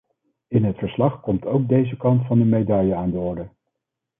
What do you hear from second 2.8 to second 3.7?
aan de orde.